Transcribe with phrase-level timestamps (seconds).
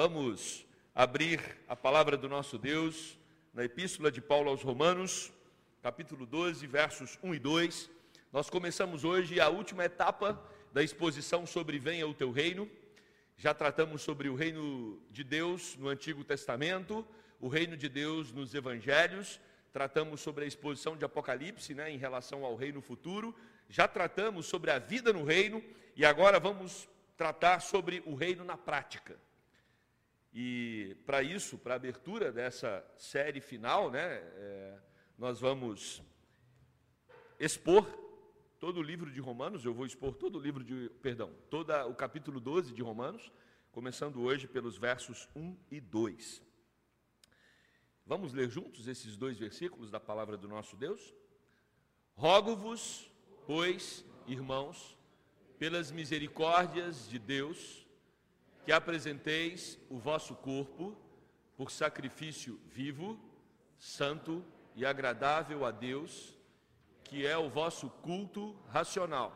[0.00, 0.64] Vamos
[0.94, 3.18] abrir a palavra do nosso Deus
[3.52, 5.32] na Epístola de Paulo aos Romanos,
[5.82, 7.90] capítulo 12, versos 1 e 2.
[8.32, 10.40] Nós começamos hoje a última etapa
[10.72, 12.70] da exposição sobre Venha o Teu Reino.
[13.36, 17.04] Já tratamos sobre o reino de Deus no Antigo Testamento,
[17.40, 19.40] o reino de Deus nos Evangelhos,
[19.72, 23.34] tratamos sobre a exposição de Apocalipse né, em relação ao reino futuro,
[23.68, 25.60] já tratamos sobre a vida no reino
[25.96, 29.18] e agora vamos tratar sobre o reino na prática.
[30.40, 34.78] E para isso, para a abertura dessa série final, né, é,
[35.18, 36.00] nós vamos
[37.40, 37.84] expor
[38.60, 41.92] todo o livro de Romanos, eu vou expor todo o livro de, perdão, todo o
[41.92, 43.32] capítulo 12 de Romanos,
[43.72, 46.40] começando hoje pelos versos 1 e 2.
[48.06, 51.12] Vamos ler juntos esses dois versículos da palavra do nosso Deus?
[52.14, 53.10] Rogo-vos,
[53.44, 54.96] pois, irmãos,
[55.58, 57.87] pelas misericórdias de Deus,
[58.64, 60.96] que apresenteis o vosso corpo
[61.56, 63.18] por sacrifício vivo,
[63.78, 66.34] santo e agradável a Deus,
[67.04, 69.32] que é o vosso culto racional.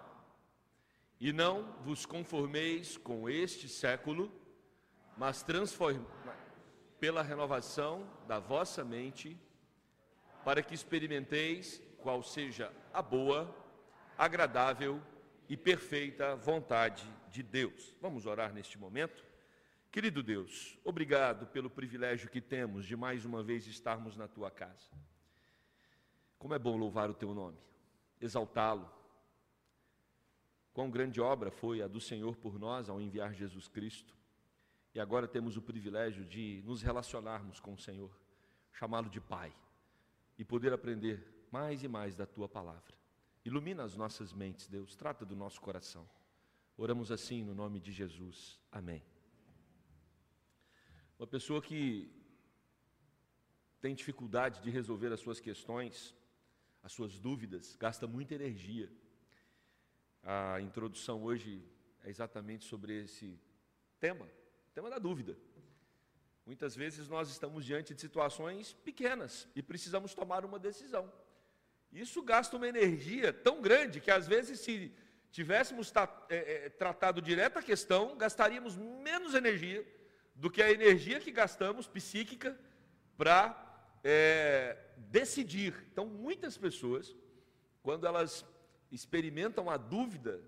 [1.19, 4.31] E não vos conformeis com este século,
[5.17, 6.07] mas transforme
[7.01, 9.37] pela renovação da vossa mente,
[10.45, 13.53] para que experimenteis qual seja a boa,
[14.19, 15.01] agradável
[15.53, 17.95] e perfeita vontade de Deus.
[18.01, 19.23] Vamos orar neste momento?
[19.91, 24.89] Querido Deus, obrigado pelo privilégio que temos de mais uma vez estarmos na tua casa.
[26.39, 27.59] Como é bom louvar o teu nome,
[28.19, 28.91] exaltá-lo.
[30.73, 34.17] Quão grande obra foi a do Senhor por nós ao enviar Jesus Cristo.
[34.95, 38.19] E agora temos o privilégio de nos relacionarmos com o Senhor,
[38.73, 39.53] chamá-lo de Pai
[40.39, 43.02] e poder aprender mais e mais da tua palavra.
[43.45, 46.09] Ilumina as nossas mentes, Deus, trata do nosso coração.
[46.77, 48.61] Oramos assim no nome de Jesus.
[48.71, 49.03] Amém.
[51.19, 52.11] Uma pessoa que
[53.81, 56.15] tem dificuldade de resolver as suas questões,
[56.83, 58.89] as suas dúvidas, gasta muita energia.
[60.23, 61.65] A introdução hoje
[62.05, 63.41] é exatamente sobre esse
[63.99, 64.29] tema,
[64.73, 65.37] tema da dúvida.
[66.47, 71.13] Muitas vezes nós estamos diante de situações pequenas e precisamos tomar uma decisão.
[71.93, 74.95] Isso gasta uma energia tão grande que, às vezes, se
[75.31, 75.93] tivéssemos
[76.29, 79.87] é, é, tratado direto a questão, gastaríamos menos energia
[80.35, 82.59] do que a energia que gastamos psíquica
[83.17, 85.75] para é, decidir.
[85.93, 87.15] Então, muitas pessoas,
[87.83, 88.45] quando elas
[88.91, 90.43] experimentam a dúvida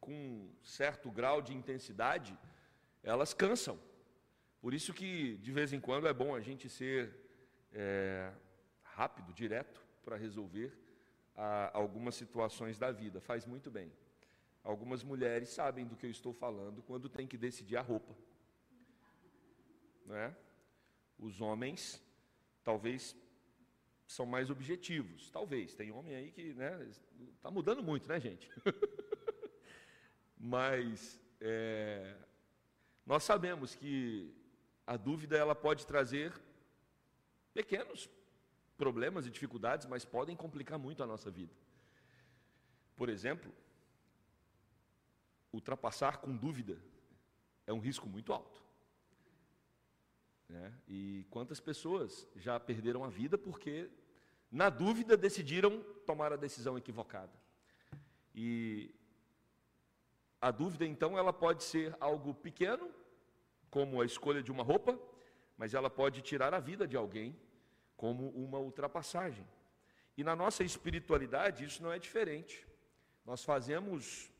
[0.00, 2.38] com certo grau de intensidade,
[3.02, 3.78] elas cansam.
[4.60, 7.14] Por isso que, de vez em quando, é bom a gente ser
[7.72, 8.32] é,
[8.82, 10.72] rápido, direto, para resolver
[11.72, 13.20] algumas situações da vida.
[13.20, 13.92] Faz muito bem.
[14.64, 18.14] Algumas mulheres sabem do que eu estou falando quando tem que decidir a roupa.
[20.04, 20.34] Né?
[21.18, 22.02] Os homens,
[22.64, 23.16] talvez,
[24.06, 25.30] são mais objetivos.
[25.30, 25.74] Talvez.
[25.74, 26.92] Tem homem aí que está né,
[27.40, 28.50] tá mudando muito, né, gente?
[30.36, 32.16] Mas é,
[33.06, 34.34] nós sabemos que
[34.86, 36.32] a dúvida ela pode trazer
[37.54, 38.08] pequenos
[38.78, 41.52] problemas e dificuldades, mas podem complicar muito a nossa vida.
[42.96, 43.52] Por exemplo,
[45.52, 46.78] ultrapassar com dúvida
[47.66, 48.62] é um risco muito alto.
[50.48, 50.72] Né?
[50.86, 53.90] E quantas pessoas já perderam a vida porque,
[54.50, 57.32] na dúvida, decidiram tomar a decisão equivocada.
[58.34, 58.94] E
[60.40, 62.88] a dúvida, então, ela pode ser algo pequeno,
[63.70, 64.98] como a escolha de uma roupa,
[65.58, 67.36] mas ela pode tirar a vida de alguém
[67.98, 69.44] como uma ultrapassagem.
[70.16, 72.64] E na nossa espiritualidade isso não é diferente.
[73.26, 74.30] Nós fazemos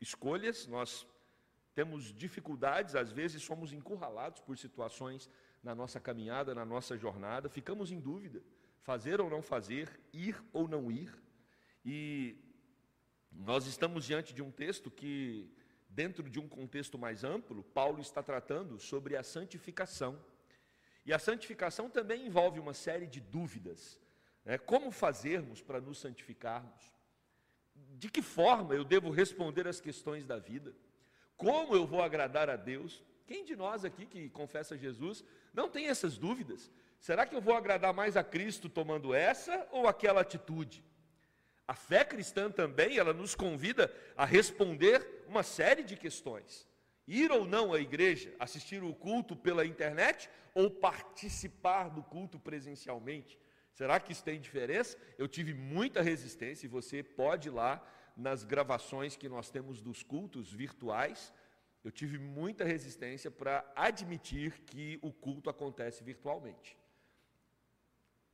[0.00, 1.06] escolhas, nós
[1.74, 5.30] temos dificuldades, às vezes somos encurralados por situações
[5.62, 8.42] na nossa caminhada, na nossa jornada, ficamos em dúvida,
[8.82, 11.14] fazer ou não fazer, ir ou não ir.
[11.84, 12.36] E
[13.30, 15.48] nós estamos diante de um texto que,
[15.88, 20.18] dentro de um contexto mais amplo, Paulo está tratando sobre a santificação.
[21.04, 24.00] E a santificação também envolve uma série de dúvidas.
[24.44, 24.56] Né?
[24.56, 26.92] Como fazermos para nos santificarmos?
[27.74, 30.74] De que forma eu devo responder às questões da vida?
[31.36, 33.04] Como eu vou agradar a Deus?
[33.26, 36.70] Quem de nós aqui que confessa Jesus não tem essas dúvidas?
[37.00, 40.82] Será que eu vou agradar mais a Cristo tomando essa ou aquela atitude?
[41.66, 46.66] A fé cristã também, ela nos convida a responder uma série de questões
[47.06, 53.38] ir ou não à igreja, assistir o culto pela internet ou participar do culto presencialmente?
[53.72, 54.96] Será que isso tem diferença?
[55.18, 57.84] Eu tive muita resistência e você pode ir lá
[58.16, 61.32] nas gravações que nós temos dos cultos virtuais
[61.84, 66.78] eu tive muita resistência para admitir que o culto acontece virtualmente.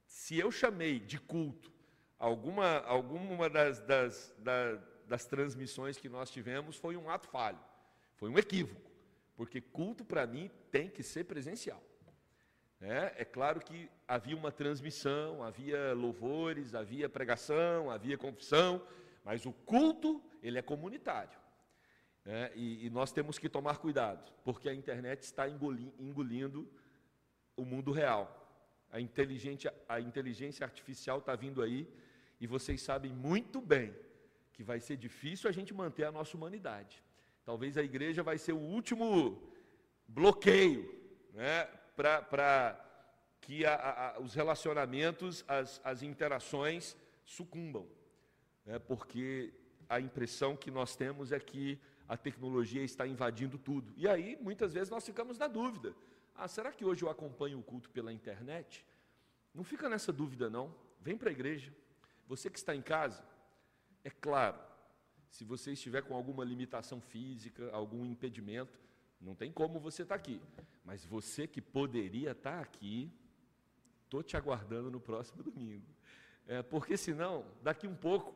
[0.07, 1.73] Se eu chamei de culto
[2.17, 7.59] alguma, alguma das, das, das, das transmissões que nós tivemos, foi um ato falho,
[8.21, 8.93] foi um equívoco,
[9.35, 11.83] porque culto para mim tem que ser presencial.
[12.79, 18.87] É, é, claro que havia uma transmissão, havia louvores, havia pregação, havia confissão,
[19.25, 21.39] mas o culto ele é comunitário.
[22.27, 26.71] É, e, e, nós temos que tomar cuidado, porque a internet está engolindo, engolindo
[27.57, 28.37] o mundo real.
[28.91, 31.89] A a inteligência artificial está vindo aí,
[32.39, 33.95] e vocês sabem muito bem
[34.53, 37.03] que vai ser difícil a gente manter a nossa humanidade.
[37.45, 39.43] Talvez a igreja vai ser o último
[40.07, 40.93] bloqueio
[41.33, 41.65] né,
[41.97, 42.87] para
[43.41, 43.75] que a,
[44.17, 47.87] a, os relacionamentos, as, as interações sucumbam.
[48.65, 49.53] Né, porque
[49.89, 51.79] a impressão que nós temos é que
[52.09, 53.93] a tecnologia está invadindo tudo.
[53.97, 55.95] E aí, muitas vezes, nós ficamos na dúvida:
[56.35, 58.85] ah, será que hoje eu acompanho o culto pela internet?
[59.55, 60.75] Não fica nessa dúvida, não.
[61.01, 61.73] Vem para a igreja.
[62.27, 63.25] Você que está em casa,
[64.05, 64.59] é claro,
[65.31, 68.81] se você estiver com alguma limitação física, algum impedimento,
[69.21, 70.41] não tem como você estar tá aqui.
[70.85, 73.11] Mas você que poderia estar tá aqui,
[74.05, 75.87] estou te aguardando no próximo domingo.
[76.47, 78.35] É, porque senão, daqui um pouco,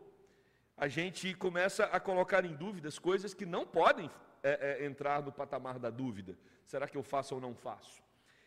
[0.76, 4.10] a gente começa a colocar em dúvidas coisas que não podem
[4.42, 6.38] é, é, entrar no patamar da dúvida.
[6.64, 8.02] Será que eu faço ou não faço?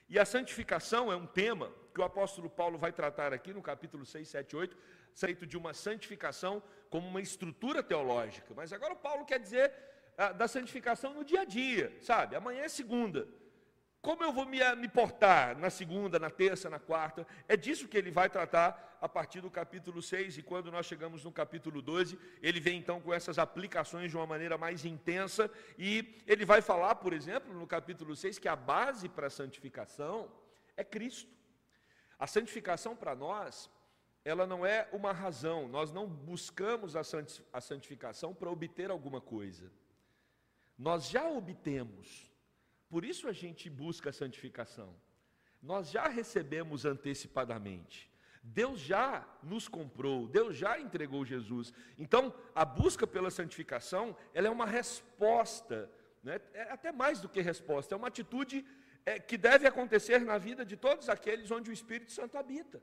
[0.10, 4.06] E a santificação é um tema que o apóstolo Paulo vai tratar aqui no capítulo
[4.06, 4.78] 6, 7, 8,
[5.14, 8.54] feito de uma santificação como uma estrutura teológica.
[8.56, 9.74] Mas agora o Paulo quer dizer
[10.18, 12.36] ah, da santificação no dia a dia, sabe?
[12.36, 13.28] Amanhã é segunda.
[14.08, 17.28] Como eu vou me, me portar na segunda, na terça, na quarta?
[17.46, 21.26] É disso que ele vai tratar a partir do capítulo 6, e quando nós chegamos
[21.26, 26.24] no capítulo 12, ele vem então com essas aplicações de uma maneira mais intensa, e
[26.26, 30.32] ele vai falar, por exemplo, no capítulo 6, que a base para a santificação
[30.78, 31.30] é Cristo.
[32.18, 33.70] A santificação para nós,
[34.24, 39.70] ela não é uma razão, nós não buscamos a santificação para obter alguma coisa.
[40.78, 42.27] Nós já obtemos
[42.90, 44.96] por isso a gente busca a santificação.
[45.62, 48.12] Nós já recebemos antecipadamente.
[48.44, 51.74] Deus já nos comprou, Deus já entregou Jesus.
[51.98, 55.92] Então, a busca pela santificação, ela é uma resposta,
[56.24, 56.40] né?
[56.54, 58.66] é até mais do que resposta, é uma atitude
[59.06, 62.82] é, que deve acontecer na vida de todos aqueles onde o Espírito Santo habita.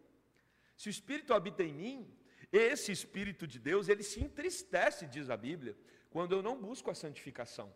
[0.77, 2.15] Se o Espírito habita em mim,
[2.53, 5.77] esse Espírito de Deus, ele se entristece, diz a Bíblia,
[6.11, 7.75] quando eu não busco a santificação.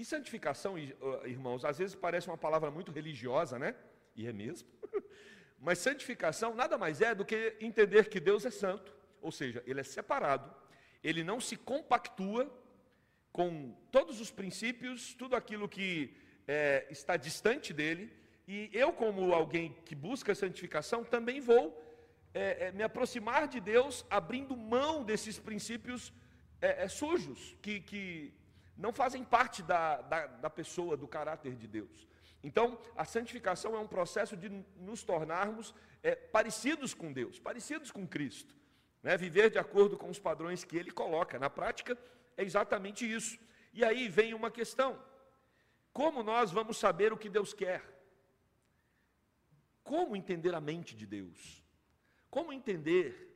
[0.00, 3.74] E santificação, irmãos, às vezes parece uma palavra muito religiosa, né?
[4.16, 4.66] E é mesmo.
[5.60, 9.78] Mas santificação nada mais é do que entender que Deus é santo, ou seja, ele
[9.78, 10.50] é separado,
[11.04, 12.50] ele não se compactua
[13.30, 16.16] com todos os princípios, tudo aquilo que
[16.48, 18.10] é, está distante dele,
[18.48, 21.78] e eu, como alguém que busca santificação, também vou
[22.32, 26.10] é, é, me aproximar de Deus abrindo mão desses princípios
[26.58, 28.39] é, é, sujos que, que
[28.80, 32.08] não fazem parte da, da, da pessoa, do caráter de Deus.
[32.42, 38.06] Então, a santificação é um processo de nos tornarmos é, parecidos com Deus, parecidos com
[38.06, 38.54] Cristo.
[39.02, 39.16] Né?
[39.16, 41.38] Viver de acordo com os padrões que Ele coloca.
[41.38, 41.96] Na prática,
[42.36, 43.38] é exatamente isso.
[43.74, 44.98] E aí vem uma questão:
[45.92, 47.82] como nós vamos saber o que Deus quer?
[49.84, 51.62] Como entender a mente de Deus?
[52.30, 53.28] Como entender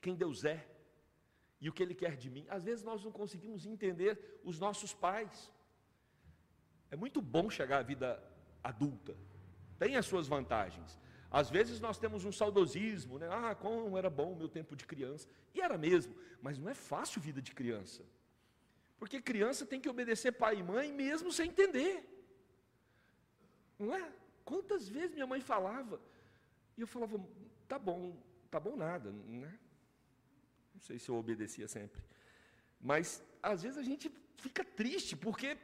[0.00, 0.64] quem Deus é?
[1.62, 2.44] E o que Ele quer de mim.
[2.50, 5.48] Às vezes nós não conseguimos entender os nossos pais.
[6.90, 8.20] É muito bom chegar à vida
[8.62, 9.16] adulta,
[9.78, 10.98] tem as suas vantagens.
[11.30, 13.28] Às vezes nós temos um saudosismo, né?
[13.30, 15.26] Ah, como era bom o meu tempo de criança.
[15.54, 18.02] E era mesmo, mas não é fácil vida de criança.
[18.98, 21.96] Porque criança tem que obedecer pai e mãe mesmo sem entender.
[23.78, 24.12] Não é?
[24.44, 26.00] Quantas vezes minha mãe falava,
[26.76, 27.18] e eu falava,
[27.66, 28.16] tá bom,
[28.50, 29.58] tá bom nada, né?
[30.86, 32.02] Sei se eu obedecia sempre.
[32.80, 35.56] Mas às vezes a gente fica triste porque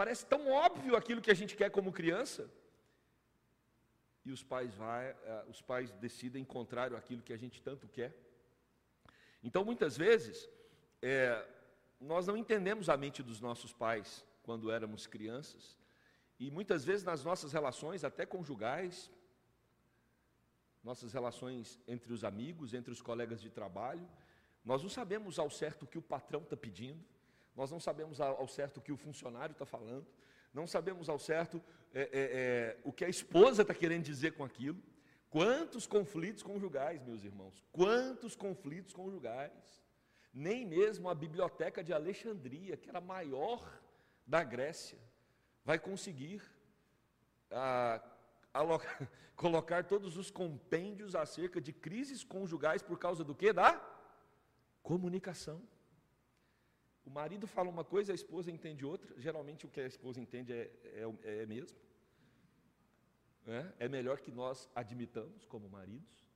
[0.00, 2.48] parece tão óbvio aquilo que a gente quer como criança.
[4.24, 8.12] E os pais vai, eh, os pais decidem contrário àquilo que a gente tanto quer.
[9.42, 10.48] Então muitas vezes
[11.02, 11.44] é,
[12.00, 15.76] nós não entendemos a mente dos nossos pais quando éramos crianças.
[16.38, 19.10] E muitas vezes nas nossas relações, até conjugais,
[20.84, 24.08] nossas relações entre os amigos, entre os colegas de trabalho,
[24.64, 27.04] nós não sabemos ao certo o que o patrão está pedindo,
[27.54, 30.06] nós não sabemos ao certo o que o funcionário está falando,
[30.52, 31.62] não sabemos ao certo
[31.94, 34.82] é, é, é, o que a esposa está querendo dizer com aquilo.
[35.30, 39.82] Quantos conflitos conjugais, meus irmãos, quantos conflitos conjugais.
[40.32, 43.80] Nem mesmo a biblioteca de Alexandria, que era maior
[44.26, 44.98] da Grécia
[45.64, 46.42] vai conseguir
[48.52, 53.52] alocar, colocar todos os compêndios acerca de crises conjugais por causa do que?
[53.52, 53.74] Da
[54.82, 55.62] comunicação.
[57.04, 59.14] O marido fala uma coisa, a esposa entende outra.
[59.18, 61.78] Geralmente o que a esposa entende é, é, é mesmo.
[63.46, 66.28] É, é melhor que nós admitamos como maridos.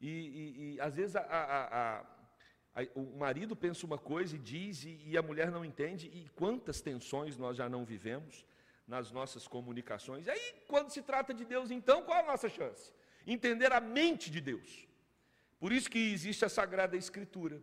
[0.00, 4.84] E, e, e às vezes a, a, a, o marido pensa uma coisa e diz,
[4.84, 8.44] e, e a mulher não entende, e quantas tensões nós já não vivemos
[8.86, 10.26] nas nossas comunicações.
[10.26, 12.92] Aí, quando se trata de Deus, então, qual a nossa chance?
[13.26, 14.87] Entender a mente de Deus.
[15.58, 17.60] Por isso que existe a Sagrada Escritura,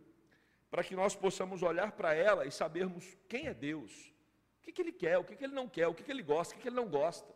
[0.70, 4.12] para que nós possamos olhar para ela e sabermos quem é Deus,
[4.58, 6.22] o que, que Ele quer, o que, que Ele não quer, o que, que Ele
[6.22, 7.34] gosta, o que, que Ele não gosta.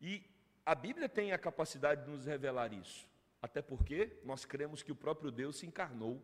[0.00, 0.22] E
[0.64, 3.06] a Bíblia tem a capacidade de nos revelar isso,
[3.40, 6.22] até porque nós cremos que o próprio Deus se encarnou.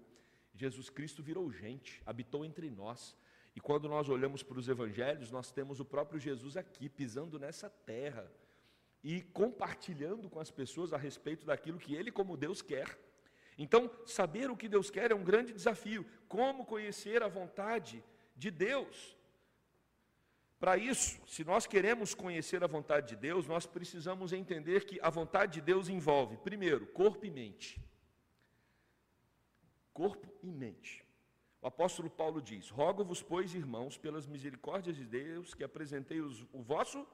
[0.55, 3.17] Jesus Cristo virou gente, habitou entre nós.
[3.55, 7.69] E quando nós olhamos para os evangelhos, nós temos o próprio Jesus aqui, pisando nessa
[7.69, 8.31] terra
[9.03, 12.99] e compartilhando com as pessoas a respeito daquilo que ele, como Deus, quer.
[13.59, 16.07] Então, saber o que Deus quer é um grande desafio.
[16.29, 18.05] Como conhecer a vontade
[18.37, 19.19] de Deus?
[20.61, 25.11] Para isso, se nós queremos conhecer a vontade de Deus, nós precisamos entender que a
[25.11, 27.81] vontade de Deus envolve, primeiro, corpo e mente.
[29.93, 31.05] Corpo e mente.
[31.61, 36.63] O apóstolo Paulo diz: Rogo-vos, pois, irmãos, pelas misericórdias de Deus, que apresentei os, o
[36.63, 37.05] vosso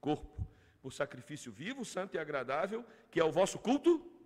[0.00, 0.44] corpo
[0.80, 4.17] por sacrifício vivo, santo e agradável, que é o vosso culto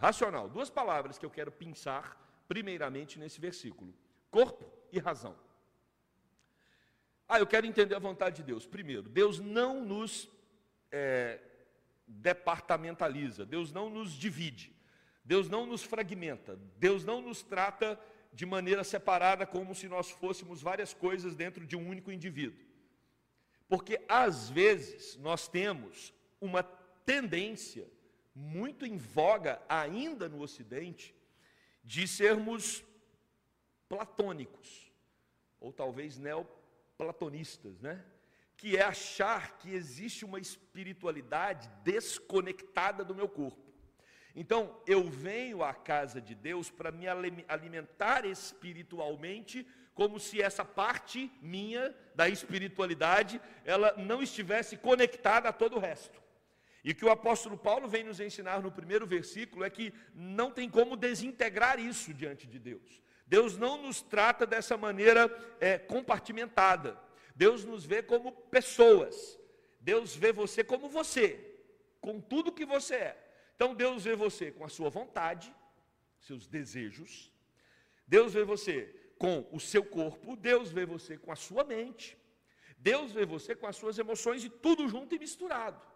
[0.00, 0.48] racional.
[0.48, 2.04] Duas palavras que eu quero pensar,
[2.48, 3.94] primeiramente, nesse versículo:
[4.30, 5.36] corpo e razão.
[7.28, 8.66] Ah, eu quero entender a vontade de Deus.
[8.66, 10.28] Primeiro, Deus não nos
[10.90, 11.38] é,
[12.08, 14.74] departamentaliza, Deus não nos divide,
[15.24, 18.00] Deus não nos fragmenta, Deus não nos trata
[18.32, 22.58] de maneira separada, como se nós fôssemos várias coisas dentro de um único indivíduo.
[23.68, 26.62] Porque às vezes nós temos uma
[27.04, 27.86] tendência
[28.34, 31.14] muito em voga ainda no Ocidente
[31.82, 32.84] de sermos
[33.88, 34.92] platônicos,
[35.58, 38.04] ou talvez neoplatonistas, né?
[38.56, 43.70] Que é achar que existe uma espiritualidade desconectada do meu corpo.
[44.34, 47.06] Então, eu venho à casa de Deus para me
[47.48, 55.76] alimentar espiritualmente, como se essa parte minha da espiritualidade, ela não estivesse conectada a todo
[55.76, 56.22] o resto.
[56.82, 60.50] E o que o apóstolo Paulo vem nos ensinar no primeiro versículo é que não
[60.50, 63.02] tem como desintegrar isso diante de Deus.
[63.26, 65.28] Deus não nos trata dessa maneira
[65.60, 66.98] é, compartimentada.
[67.34, 69.38] Deus nos vê como pessoas.
[69.80, 71.58] Deus vê você como você,
[72.00, 73.32] com tudo que você é.
[73.54, 75.54] Então Deus vê você com a sua vontade,
[76.18, 77.32] seus desejos.
[78.06, 82.18] Deus vê você com o seu corpo, Deus vê você com a sua mente.
[82.78, 85.89] Deus vê você com as suas emoções e tudo junto e misturado.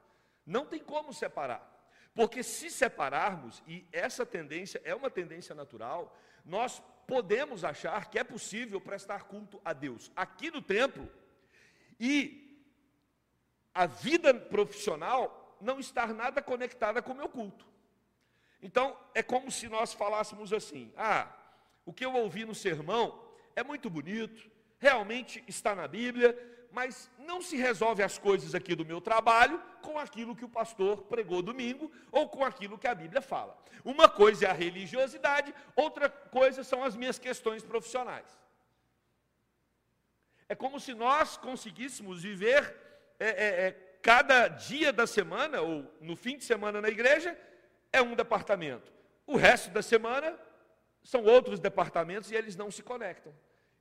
[0.46, 1.72] Não tem como separar.
[2.14, 8.24] Porque se separarmos, e essa tendência é uma tendência natural, nós podemos achar que é
[8.24, 11.08] possível prestar culto a Deus aqui no templo
[11.98, 12.40] e
[13.74, 17.66] a vida profissional não estar nada conectada com o meu culto.
[18.62, 21.30] Então, é como se nós falássemos assim: ah,
[21.84, 23.22] o que eu ouvi no sermão
[23.56, 26.36] é muito bonito, realmente está na Bíblia,
[26.74, 31.02] mas não se resolve as coisas aqui do meu trabalho com aquilo que o pastor
[31.02, 33.56] pregou domingo ou com aquilo que a Bíblia fala.
[33.84, 38.26] Uma coisa é a religiosidade, outra coisa são as minhas questões profissionais.
[40.48, 42.74] É como se nós conseguíssemos viver
[43.20, 47.38] é, é, é, cada dia da semana, ou no fim de semana na igreja,
[47.92, 48.92] é um departamento.
[49.24, 50.36] O resto da semana
[51.04, 53.32] são outros departamentos e eles não se conectam.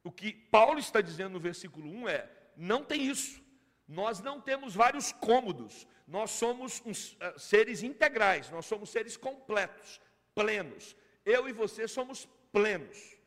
[0.03, 3.41] O que Paulo está dizendo no versículo 1 é: não tem isso.
[3.88, 5.88] Nós não temos vários cômodos.
[6.07, 10.01] Nós somos uns, uh, seres integrais, nós somos seres completos,
[10.36, 10.95] plenos.
[11.25, 13.17] Eu e você somos plenos.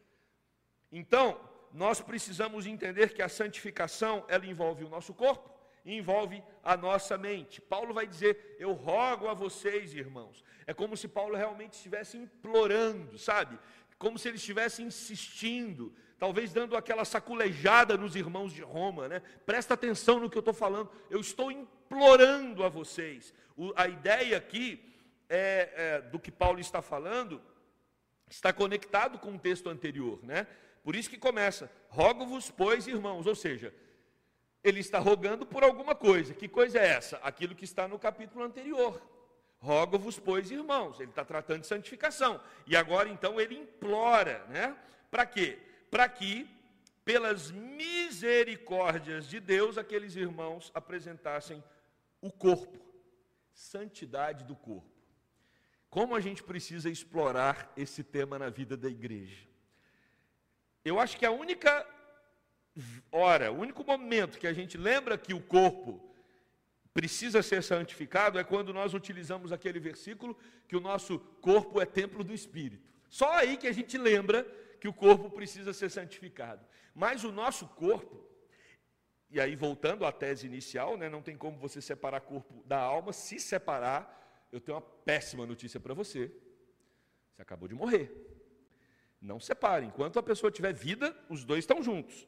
[0.92, 1.40] Então,
[1.73, 5.50] nós precisamos entender que a santificação, ela envolve o nosso corpo,
[5.85, 7.61] envolve a nossa mente.
[7.61, 10.45] Paulo vai dizer: Eu rogo a vocês, irmãos.
[10.66, 13.59] É como se Paulo realmente estivesse implorando, sabe?
[13.99, 19.21] Como se ele estivesse insistindo, talvez dando aquela saculejada nos irmãos de Roma, né?
[19.45, 20.91] Presta atenção no que eu estou falando.
[21.09, 23.33] Eu estou implorando a vocês.
[23.57, 24.83] O, a ideia aqui
[25.29, 27.41] é, é, do que Paulo está falando
[28.29, 30.47] está conectado com o texto anterior, né?
[30.83, 33.75] Por isso que começa: rogo-vos, pois, irmãos, ou seja,
[34.62, 36.35] ele está rogando por alguma coisa.
[36.35, 37.17] Que coisa é essa?
[37.19, 39.00] Aquilo que está no capítulo anterior.
[39.66, 41.00] Rogo-vos, pois, irmãos.
[41.00, 42.40] Ele está tratando de santificação.
[42.68, 44.76] E agora, então, ele implora, né?
[45.11, 45.58] Para quê?
[45.90, 46.49] Para que
[47.04, 51.62] pelas misericórdias de Deus, aqueles irmãos apresentassem
[52.20, 52.80] o corpo,
[53.52, 54.88] santidade do corpo.
[55.90, 59.49] Como a gente precisa explorar esse tema na vida da igreja?
[60.85, 61.85] Eu acho que a única
[63.11, 66.06] hora, o único momento que a gente lembra que o corpo
[66.97, 70.35] precisa ser santificado é quando nós utilizamos aquele versículo
[70.67, 72.88] que o nosso corpo é templo do Espírito.
[73.11, 74.45] Só aí que a gente lembra
[74.81, 76.65] que o corpo precisa ser santificado.
[76.95, 78.26] Mas o nosso corpo,
[79.29, 83.12] e aí voltando à tese inicial, né, não tem como você separar corpo da alma.
[83.12, 86.33] Se separar, eu tenho uma péssima notícia para você.
[87.35, 88.11] Você acabou de morrer.
[89.21, 89.85] Não separe.
[89.85, 92.26] Enquanto a pessoa tiver vida, os dois estão juntos.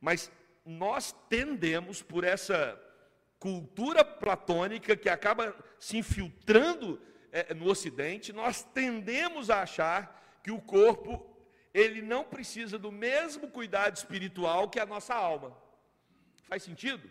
[0.00, 0.28] Mas
[0.64, 2.87] nós tendemos por essa
[3.38, 10.60] cultura platônica que acaba se infiltrando é, no Ocidente, nós tendemos a achar que o
[10.60, 11.36] corpo
[11.72, 15.56] ele não precisa do mesmo cuidado espiritual que a nossa alma.
[16.44, 17.08] Faz sentido?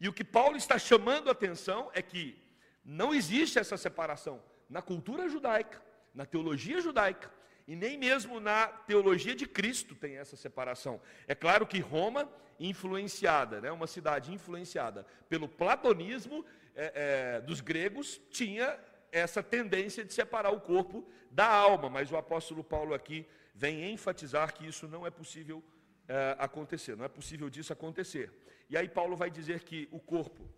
[0.00, 2.36] E o que Paulo está chamando a atenção é que
[2.84, 5.80] não existe essa separação na cultura judaica,
[6.14, 7.32] na teologia judaica,
[7.66, 11.00] e nem mesmo na teologia de Cristo tem essa separação.
[11.26, 12.28] É claro que Roma,
[12.58, 16.92] influenciada, né, uma cidade influenciada pelo platonismo é,
[17.36, 18.78] é, dos gregos, tinha
[19.10, 24.54] essa tendência de separar o corpo da alma, mas o apóstolo Paulo aqui vem enfatizar
[24.54, 25.62] que isso não é possível
[26.08, 28.32] é, acontecer, não é possível disso acontecer.
[28.68, 30.48] E aí Paulo vai dizer que o corpo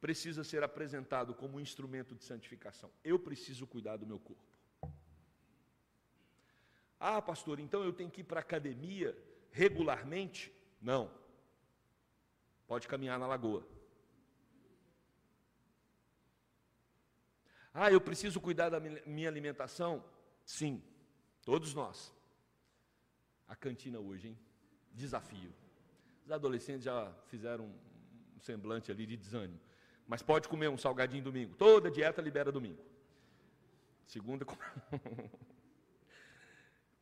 [0.00, 2.90] precisa ser apresentado como um instrumento de santificação.
[3.04, 4.51] Eu preciso cuidar do meu corpo.
[7.04, 9.10] Ah, pastor, então eu tenho que ir para a academia
[9.50, 10.52] regularmente?
[10.80, 11.10] Não.
[12.64, 13.66] Pode caminhar na lagoa.
[17.74, 20.04] Ah, eu preciso cuidar da minha alimentação?
[20.44, 20.80] Sim,
[21.44, 22.14] todos nós
[23.48, 24.38] a cantina hoje, hein?
[24.92, 25.52] Desafio.
[26.24, 27.64] Os adolescentes já fizeram
[28.36, 29.58] um semblante ali de desânimo.
[30.06, 31.56] Mas pode comer um salgadinho domingo.
[31.56, 32.80] Toda dieta libera domingo.
[34.06, 34.46] Segunda.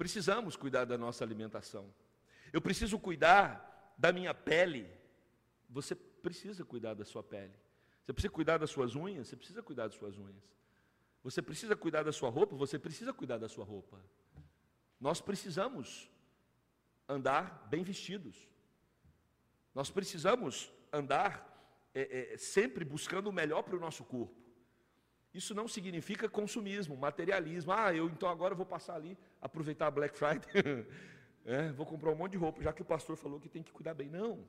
[0.00, 1.92] Precisamos cuidar da nossa alimentação.
[2.54, 4.90] Eu preciso cuidar da minha pele.
[5.68, 7.52] Você precisa cuidar da sua pele.
[8.02, 10.42] Você precisa cuidar das suas unhas, você precisa cuidar das suas unhas.
[11.22, 14.02] Você precisa cuidar da sua roupa, você precisa cuidar da sua roupa.
[14.98, 16.10] Nós precisamos
[17.06, 18.48] andar bem vestidos.
[19.74, 21.30] Nós precisamos andar
[21.94, 24.34] é, é, sempre buscando o melhor para o nosso corpo.
[25.32, 27.72] Isso não significa consumismo, materialismo.
[27.72, 30.48] Ah, eu então agora vou passar ali, aproveitar a Black Friday,
[31.44, 33.72] é, vou comprar um monte de roupa, já que o pastor falou que tem que
[33.72, 34.08] cuidar bem.
[34.08, 34.44] Não,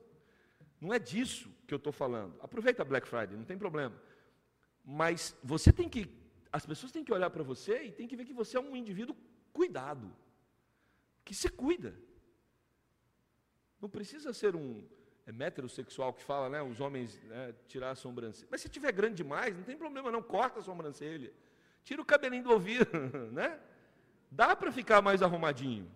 [0.80, 2.36] não é disso que eu estou falando.
[2.40, 3.96] Aproveita a Black Friday, não tem problema.
[4.84, 6.10] Mas você tem que,
[6.52, 8.76] as pessoas têm que olhar para você e tem que ver que você é um
[8.76, 9.16] indivíduo
[9.52, 10.12] cuidado,
[11.24, 11.94] que se cuida.
[13.80, 14.84] Não precisa ser um
[15.26, 16.62] é metrosexual que fala, né?
[16.62, 18.48] Os homens né, tirar a sobrancelha.
[18.50, 21.32] Mas se tiver grande demais, não tem problema não, corta a sobrancelha.
[21.84, 22.86] Tira o cabelinho do ouvido,
[23.30, 23.60] né?
[24.30, 25.90] Dá para ficar mais arrumadinho.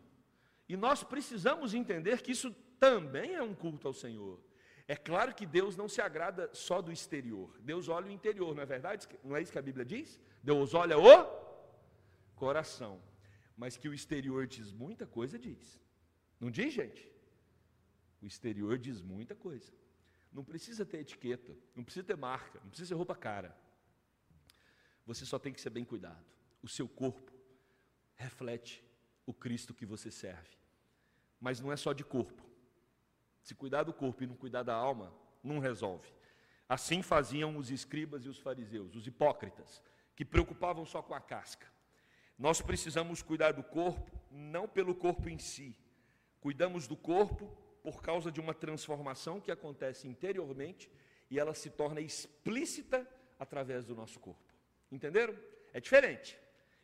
[0.68, 4.40] E nós precisamos entender que isso também é um culto ao Senhor.
[4.88, 7.56] É claro que Deus não se agrada só do exterior.
[7.60, 9.08] Deus olha o interior, não é verdade?
[9.24, 10.20] Não é isso que a Bíblia diz?
[10.42, 11.26] Deus olha o
[12.36, 13.02] coração.
[13.56, 15.80] Mas que o exterior diz muita coisa, diz.
[16.38, 17.10] Não diz, gente?
[18.20, 19.72] O exterior diz muita coisa.
[20.32, 23.56] Não precisa ter etiqueta, não precisa ter marca, não precisa ter roupa cara.
[25.06, 26.24] Você só tem que ser bem cuidado.
[26.62, 27.32] O seu corpo
[28.14, 28.84] reflete
[29.24, 30.56] o Cristo que você serve.
[31.40, 32.44] Mas não é só de corpo.
[33.42, 36.08] Se cuidar do corpo e não cuidar da alma, não resolve.
[36.68, 39.80] Assim faziam os escribas e os fariseus, os hipócritas,
[40.16, 41.66] que preocupavam só com a casca.
[42.36, 45.78] Nós precisamos cuidar do corpo, não pelo corpo em si.
[46.40, 50.90] Cuidamos do corpo por causa de uma transformação que acontece interiormente
[51.30, 54.52] e ela se torna explícita através do nosso corpo.
[54.90, 55.38] Entenderam?
[55.72, 56.36] É diferente.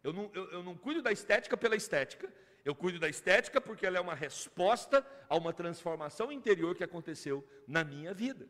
[0.04, 2.32] Eu não, eu, eu não cuido da estética pela estética,
[2.64, 7.44] eu cuido da estética porque ela é uma resposta a uma transformação interior que aconteceu
[7.66, 8.46] na minha vida.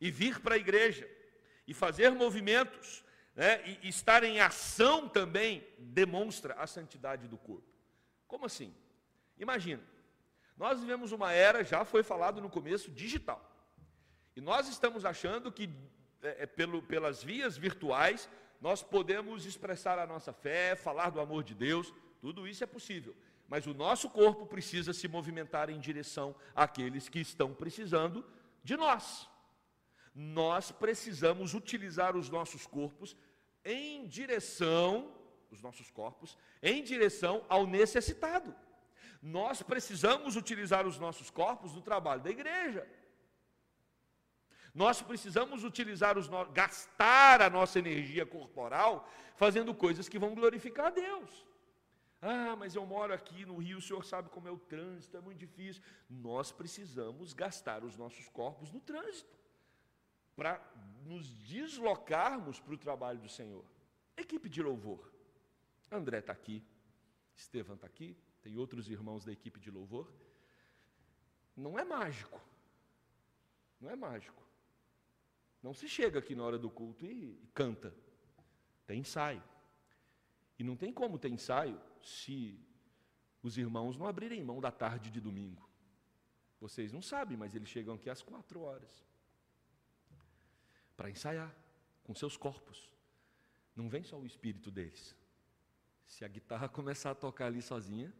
[0.00, 1.06] E vir para a igreja
[1.66, 3.04] e fazer movimentos
[3.36, 7.68] né, e, estar em ação também demonstra a santidade do corpo.
[8.26, 8.74] Como assim?
[9.38, 9.82] Imagina,
[10.60, 13.40] nós vivemos uma era, já foi falado no começo, digital.
[14.36, 15.70] E nós estamos achando que,
[16.22, 18.28] é, é, pelo, pelas vias virtuais,
[18.60, 23.16] nós podemos expressar a nossa fé, falar do amor de Deus, tudo isso é possível.
[23.48, 28.22] Mas o nosso corpo precisa se movimentar em direção àqueles que estão precisando
[28.62, 29.30] de nós.
[30.14, 33.16] Nós precisamos utilizar os nossos corpos
[33.64, 35.10] em direção,
[35.50, 38.54] os nossos corpos, em direção ao necessitado.
[39.22, 42.86] Nós precisamos utilizar os nossos corpos no trabalho da igreja.
[44.74, 46.44] Nós precisamos utilizar os no...
[46.46, 51.46] gastar a nossa energia corporal fazendo coisas que vão glorificar a Deus.
[52.22, 55.20] Ah, mas eu moro aqui no Rio, o senhor sabe como é o trânsito, é
[55.20, 55.82] muito difícil.
[56.08, 59.38] Nós precisamos gastar os nossos corpos no trânsito
[60.36, 60.60] para
[61.04, 63.64] nos deslocarmos para o trabalho do Senhor.
[64.16, 65.10] Equipe de louvor.
[65.90, 66.64] André está aqui,
[67.34, 70.10] Estevam está aqui, tem outros irmãos da equipe de louvor.
[71.56, 72.40] Não é mágico.
[73.80, 74.42] Não é mágico.
[75.62, 77.94] Não se chega aqui na hora do culto e, e canta.
[78.86, 79.42] Tem ensaio.
[80.58, 82.58] E não tem como ter ensaio se
[83.42, 85.68] os irmãos não abrirem mão da tarde de domingo.
[86.60, 89.04] Vocês não sabem, mas eles chegam aqui às quatro horas
[90.96, 91.54] para ensaiar
[92.04, 92.90] com seus corpos.
[93.74, 95.16] Não vem só o espírito deles.
[96.06, 98.12] Se a guitarra começar a tocar ali sozinha,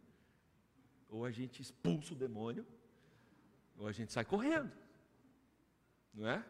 [1.11, 2.65] ou a gente expulsa o demônio,
[3.77, 4.71] ou a gente sai correndo.
[6.13, 6.43] Não é?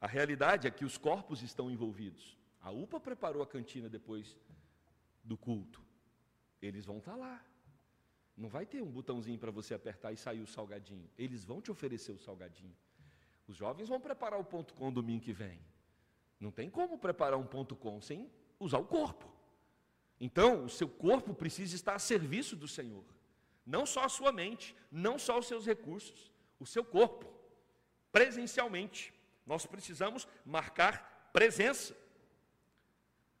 [0.00, 2.38] A realidade é que os corpos estão envolvidos.
[2.60, 4.36] A UPA preparou a cantina depois
[5.24, 5.82] do culto.
[6.60, 7.44] Eles vão estar lá.
[8.36, 11.10] Não vai ter um botãozinho para você apertar e sair o salgadinho.
[11.18, 12.74] Eles vão te oferecer o salgadinho.
[13.48, 15.60] Os jovens vão preparar o ponto com domingo que vem.
[16.38, 19.31] Não tem como preparar um ponto com sem usar o corpo.
[20.24, 23.04] Então, o seu corpo precisa estar a serviço do Senhor.
[23.66, 26.30] Não só a sua mente, não só os seus recursos,
[26.60, 27.26] o seu corpo.
[28.12, 29.12] Presencialmente.
[29.44, 31.96] Nós precisamos marcar presença.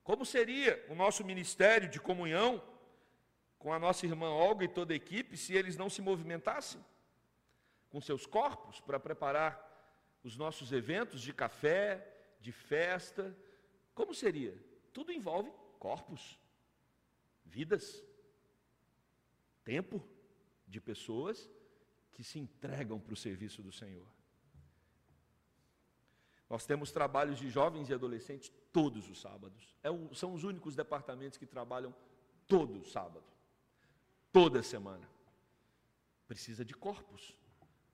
[0.02, 2.60] Como seria o nosso ministério de comunhão
[3.60, 6.84] com a nossa irmã Olga e toda a equipe se eles não se movimentassem
[7.90, 9.70] com seus corpos para preparar
[10.24, 12.04] os nossos eventos de café,
[12.40, 13.38] de festa?
[13.94, 14.52] Como seria?
[14.92, 16.41] Tudo envolve corpos,
[17.52, 18.02] vidas,
[19.62, 20.02] tempo
[20.66, 21.48] de pessoas
[22.12, 24.06] que se entregam para o serviço do Senhor.
[26.48, 29.74] Nós temos trabalhos de jovens e adolescentes todos os sábados.
[29.82, 31.94] É são os únicos departamentos que trabalham
[32.46, 33.24] todo sábado,
[34.30, 35.08] toda semana.
[36.26, 37.36] Precisa de corpos,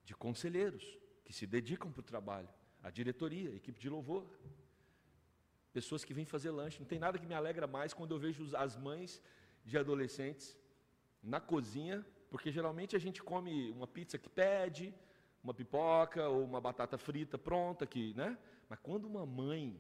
[0.05, 2.49] de conselheiros que se dedicam para o trabalho,
[2.83, 4.27] a diretoria, a equipe de louvor.
[5.73, 6.81] Pessoas que vêm fazer lanche.
[6.81, 9.21] Não tem nada que me alegra mais quando eu vejo as mães
[9.69, 10.57] de adolescentes
[11.23, 14.95] na cozinha, porque geralmente a gente come uma pizza que pede,
[15.45, 18.39] uma pipoca ou uma batata frita pronta que, né?
[18.69, 19.79] Mas quando uma mãe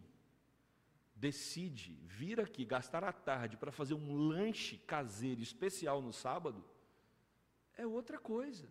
[1.15, 6.63] decide vir aqui gastar a tarde para fazer um lanche caseiro especial no sábado,
[7.77, 8.71] é outra coisa.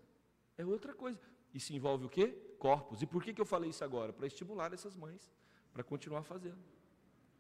[0.57, 1.19] É outra coisa.
[1.53, 2.27] E se envolve o quê?
[2.59, 3.01] Corpos.
[3.01, 4.13] E por que, que eu falei isso agora?
[4.13, 5.33] Para estimular essas mães,
[5.73, 6.63] para continuar fazendo.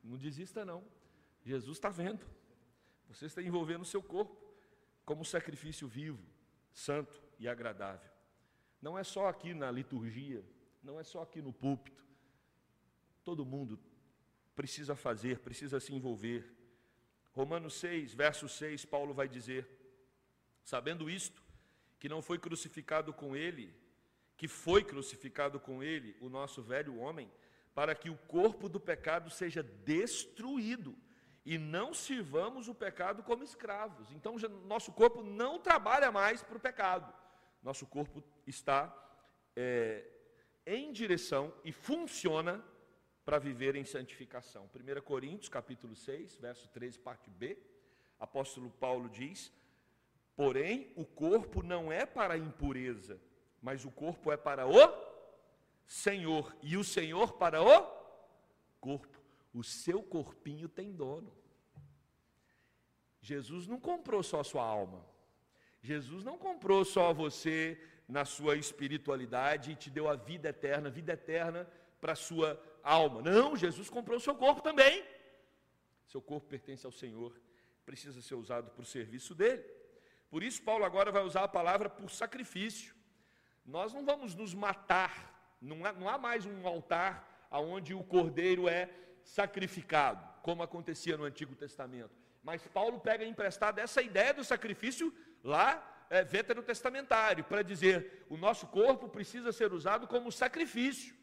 [0.03, 0.83] Não desista, não.
[1.43, 2.25] Jesus está vendo.
[3.09, 4.37] Você está envolvendo o seu corpo
[5.05, 6.23] como sacrifício vivo,
[6.73, 8.11] santo e agradável.
[8.81, 10.43] Não é só aqui na liturgia,
[10.83, 12.05] não é só aqui no púlpito.
[13.23, 13.79] Todo mundo
[14.55, 16.53] precisa fazer, precisa se envolver.
[17.31, 19.67] Romanos 6, verso 6, Paulo vai dizer:
[20.63, 21.41] Sabendo isto,
[21.99, 23.73] que não foi crucificado com ele,
[24.35, 27.31] que foi crucificado com ele o nosso velho homem,
[27.73, 30.95] para que o corpo do pecado seja destruído
[31.47, 34.11] e não sirvamos o pecado como escravos.
[34.11, 37.11] Então, nosso corpo não trabalha mais para o pecado,
[37.63, 38.93] nosso corpo está
[39.55, 40.05] é,
[40.65, 42.61] em direção e funciona
[43.23, 44.69] para viver em santificação.
[44.75, 47.57] 1 Coríntios, capítulo 6, verso 13, parte B,
[48.19, 49.49] apóstolo Paulo diz:
[50.35, 53.21] Porém, o corpo não é para a impureza,
[53.61, 54.75] mas o corpo é para o
[55.85, 57.89] Senhor, e o Senhor para o
[58.81, 59.16] corpo.
[59.57, 61.35] O seu corpinho tem dono.
[63.19, 65.03] Jesus não comprou só a sua alma.
[65.81, 67.59] Jesus não comprou só você
[68.07, 71.67] na sua espiritualidade e te deu a vida eterna, vida eterna
[71.99, 73.23] para a sua alma.
[73.23, 75.03] Não, Jesus comprou o seu corpo também.
[76.05, 77.33] Seu corpo pertence ao Senhor,
[77.83, 79.65] precisa ser usado para o serviço dele.
[80.29, 82.93] Por isso, Paulo agora vai usar a palavra por sacrifício.
[83.65, 88.69] Nós não vamos nos matar, não há, não há mais um altar onde o cordeiro
[88.69, 92.15] é sacrificado, como acontecia no Antigo Testamento.
[92.43, 95.13] Mas Paulo pega emprestada essa ideia do sacrifício
[95.43, 101.15] lá é, veterotestamentário, para dizer o nosso corpo precisa ser usado como sacrifício.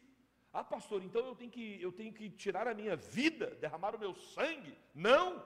[0.53, 3.99] Ah, pastor, então eu tenho que, eu tenho que tirar a minha vida, derramar o
[3.99, 4.77] meu sangue?
[4.93, 5.43] Não!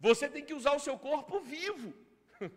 [0.00, 1.94] Você tem que usar o seu corpo vivo.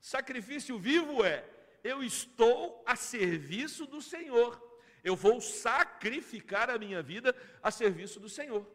[0.00, 1.44] Sacrifício vivo é:
[1.84, 4.71] eu estou a serviço do Senhor.
[5.02, 8.66] Eu vou sacrificar a minha vida a serviço do Senhor.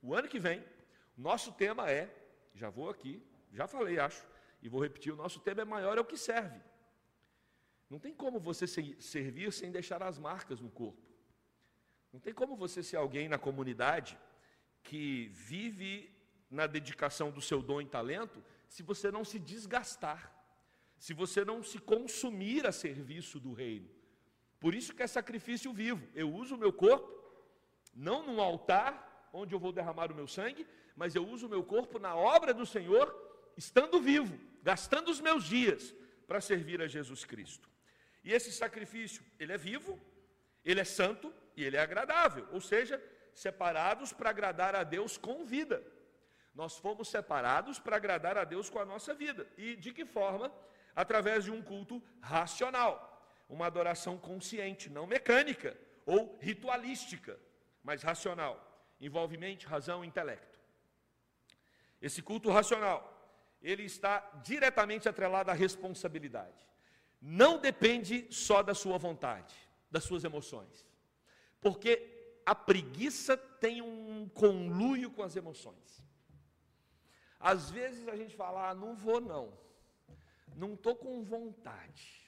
[0.00, 0.64] O ano que vem,
[1.16, 2.12] nosso tema é,
[2.54, 4.24] já vou aqui, já falei, acho,
[4.62, 6.60] E vou repetir: o nosso tema é maior é o que serve.
[7.90, 11.02] Não tem como você servir sem deixar as marcas no corpo.
[12.12, 14.18] Não tem como você ser alguém na comunidade
[14.82, 16.10] que vive
[16.50, 20.32] na dedicação do seu dom e talento se você não se desgastar,
[20.98, 23.90] se você não se consumir a serviço do reino.
[24.62, 26.06] Por isso que é sacrifício vivo.
[26.14, 27.12] Eu uso o meu corpo,
[27.92, 31.64] não num altar onde eu vou derramar o meu sangue, mas eu uso o meu
[31.64, 33.06] corpo na obra do Senhor,
[33.56, 35.92] estando vivo, gastando os meus dias
[36.28, 37.68] para servir a Jesus Cristo.
[38.22, 39.98] E esse sacrifício, ele é vivo,
[40.64, 43.02] ele é santo e ele é agradável, ou seja,
[43.34, 45.82] separados para agradar a Deus com vida.
[46.54, 49.44] Nós fomos separados para agradar a Deus com a nossa vida.
[49.58, 50.52] E de que forma?
[50.94, 53.11] Através de um culto racional,
[53.52, 57.38] uma adoração consciente, não mecânica ou ritualística,
[57.84, 58.54] mas racional.
[58.98, 60.58] Envolve mente, razão e intelecto.
[62.00, 63.00] Esse culto racional,
[63.60, 66.66] ele está diretamente atrelado à responsabilidade.
[67.20, 69.54] Não depende só da sua vontade,
[69.90, 70.86] das suas emoções.
[71.60, 76.02] Porque a preguiça tem um conluio com as emoções.
[77.38, 79.52] Às vezes a gente fala, ah, não vou não,
[80.56, 82.21] não estou com vontade.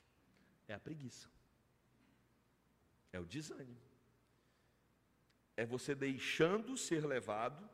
[0.67, 1.29] É a preguiça,
[3.13, 3.81] é o desânimo,
[5.57, 7.69] é você deixando ser levado,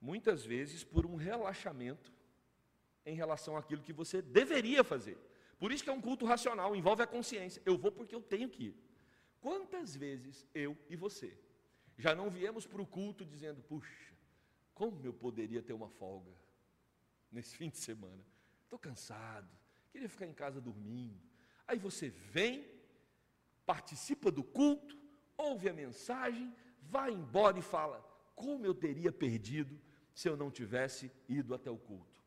[0.00, 2.12] muitas vezes por um relaxamento
[3.04, 5.18] em relação àquilo que você deveria fazer.
[5.58, 7.62] Por isso que é um culto racional, envolve a consciência.
[7.66, 8.76] Eu vou porque eu tenho que ir.
[9.40, 11.36] Quantas vezes eu e você
[11.98, 14.14] já não viemos para o culto dizendo, puxa,
[14.74, 16.32] como eu poderia ter uma folga
[17.30, 18.24] nesse fim de semana?
[18.64, 19.50] Estou cansado,
[19.90, 21.20] queria ficar em casa dormindo.
[21.66, 22.66] Aí você vem,
[23.66, 24.96] participa do culto,
[25.36, 27.98] ouve a mensagem, vai embora e fala:
[28.34, 29.78] como eu teria perdido
[30.14, 32.20] se eu não tivesse ido até o culto?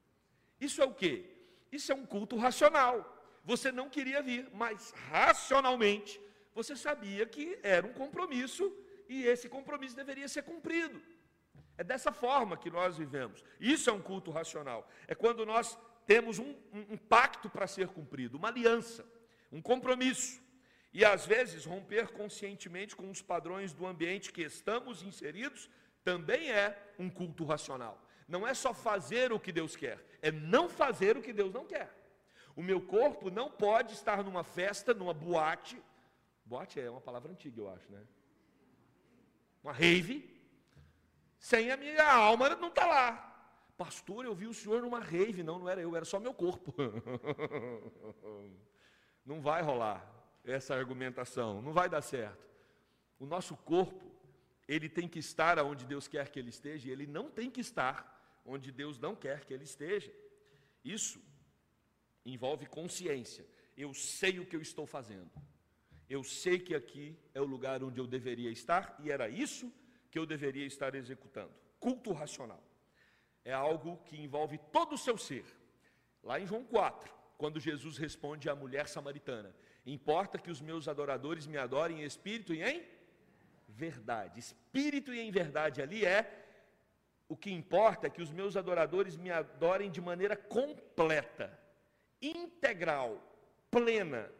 [0.59, 1.29] Isso é o que?
[1.71, 3.09] Isso é um culto racional.
[3.43, 6.21] Você não queria vir, mas racionalmente
[6.53, 8.71] você sabia que era um compromisso
[9.09, 11.01] e esse compromisso deveria ser cumprido.
[11.77, 13.43] É dessa forma que nós vivemos.
[13.59, 14.87] Isso é um culto racional.
[15.07, 19.05] É quando nós temos um, um, pacto para ser cumprido, uma aliança,
[19.51, 20.41] um compromisso.
[20.93, 25.69] E às vezes romper conscientemente com os padrões do ambiente que estamos inseridos
[26.03, 27.99] também é um culto racional.
[28.27, 31.65] Não é só fazer o que Deus quer, é não fazer o que Deus não
[31.65, 31.91] quer.
[32.55, 35.81] O meu corpo não pode estar numa festa, numa boate,
[36.45, 38.01] Boate é uma palavra antiga, eu acho, né?
[39.63, 40.29] Uma rave,
[41.39, 43.32] sem a minha alma não está lá.
[43.83, 45.43] Pastor, eu vi o senhor numa rave.
[45.43, 46.73] Não, não era eu, era só meu corpo.
[49.25, 50.01] Não vai rolar
[50.43, 52.45] essa argumentação, não vai dar certo.
[53.17, 54.11] O nosso corpo,
[54.67, 57.61] ele tem que estar onde Deus quer que ele esteja, e ele não tem que
[57.61, 60.13] estar onde Deus não quer que ele esteja.
[60.83, 61.21] Isso
[62.25, 63.45] envolve consciência.
[63.77, 65.31] Eu sei o que eu estou fazendo.
[66.09, 69.71] Eu sei que aqui é o lugar onde eu deveria estar e era isso
[70.11, 71.53] que eu deveria estar executando.
[71.79, 72.61] Culto racional.
[73.43, 75.45] É algo que envolve todo o seu ser.
[76.23, 79.53] Lá em João 4, quando Jesus responde à mulher samaritana:
[79.85, 82.85] Importa que os meus adoradores me adorem em espírito e em
[83.67, 84.39] verdade.
[84.39, 86.43] Espírito e em verdade ali é
[87.27, 91.59] o que importa é que os meus adoradores me adorem de maneira completa,
[92.21, 93.21] integral,
[93.71, 94.31] plena,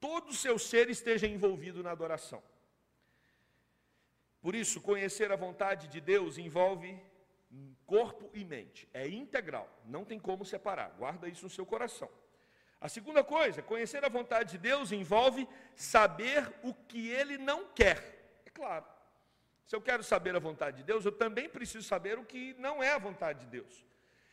[0.00, 2.42] todo o seu ser esteja envolvido na adoração.
[4.40, 7.00] Por isso, conhecer a vontade de Deus envolve
[7.86, 12.10] corpo e mente, é integral, não tem como separar, guarda isso no seu coração.
[12.80, 18.40] A segunda coisa, conhecer a vontade de Deus envolve saber o que ele não quer.
[18.44, 18.84] É claro,
[19.66, 22.82] se eu quero saber a vontade de Deus, eu também preciso saber o que não
[22.82, 23.84] é a vontade de Deus.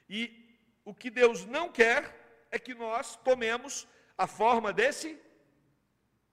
[0.10, 5.19] E o que Deus não quer é que nós tomemos a forma desse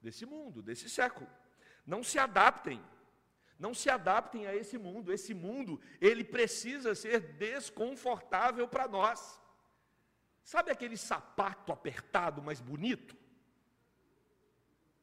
[0.00, 1.28] desse mundo, desse século.
[1.84, 2.82] Não se adaptem.
[3.58, 5.12] Não se adaptem a esse mundo.
[5.12, 9.40] Esse mundo, ele precisa ser desconfortável para nós.
[10.42, 13.16] Sabe aquele sapato apertado, mais bonito?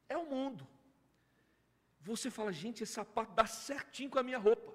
[0.07, 0.67] É o mundo.
[2.01, 4.73] Você fala, gente, esse sapato dá certinho com a minha roupa.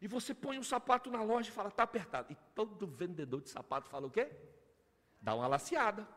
[0.00, 2.32] E você põe um sapato na loja e fala, está apertado.
[2.32, 4.30] E todo vendedor de sapato fala o quê?
[5.20, 6.08] Dá uma laceada.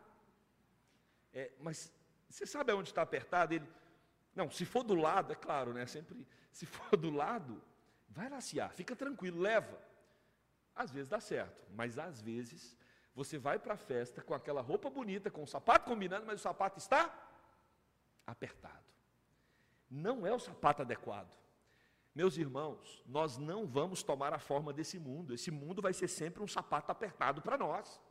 [1.34, 1.92] É, mas
[2.30, 3.54] você sabe aonde está apertado?
[3.54, 3.68] Ele,
[4.36, 5.86] não, se for do lado, é claro, né?
[5.86, 7.62] Sempre, se for do lado,
[8.10, 9.80] vai laciar, fica tranquilo, leva.
[10.76, 12.76] Às vezes dá certo, mas às vezes
[13.14, 16.44] você vai para a festa com aquela roupa bonita, com o sapato combinando, mas o
[16.44, 17.14] sapato está
[18.26, 18.84] apertado.
[19.90, 21.32] Não é o sapato adequado.
[22.16, 25.34] Meus irmãos, nós não vamos tomar a forma desse mundo.
[25.34, 28.02] Esse mundo vai ser sempre um sapato apertado para nós.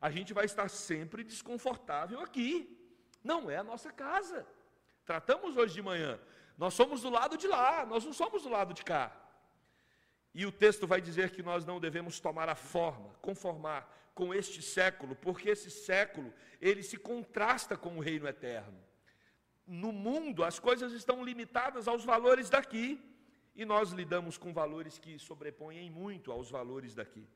[0.00, 2.80] A gente vai estar sempre desconfortável aqui.
[3.22, 4.46] Não é a nossa casa.
[5.04, 6.18] Tratamos hoje de manhã.
[6.56, 9.14] Nós somos do lado de lá, nós não somos do lado de cá.
[10.34, 14.62] E o texto vai dizer que nós não devemos tomar a forma, conformar com este
[14.62, 18.78] século, porque esse século, ele se contrasta com o reino eterno.
[19.66, 23.00] No mundo, as coisas estão limitadas aos valores daqui,
[23.54, 27.26] e nós lidamos com valores que sobrepõem muito aos valores daqui.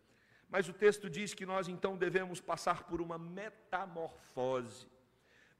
[0.48, 4.88] Mas o texto diz que nós então devemos passar por uma metamorfose.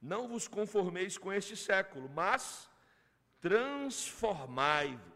[0.01, 2.69] Não vos conformeis com este século, mas
[3.39, 5.09] transformai-vos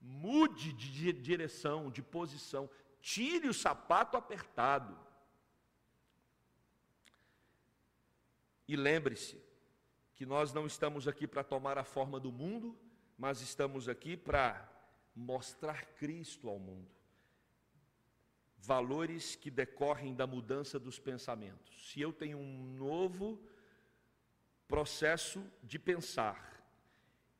[0.00, 2.70] Mude de direção, de posição.
[3.00, 4.96] Tire o sapato apertado.
[8.66, 9.42] E lembre-se
[10.14, 12.78] que nós não estamos aqui para tomar a forma do mundo,
[13.16, 14.68] mas estamos aqui para
[15.14, 16.90] mostrar Cristo ao mundo.
[18.58, 21.90] Valores que decorrem da mudança dos pensamentos.
[21.90, 23.40] Se eu tenho um novo
[24.68, 26.62] processo de pensar,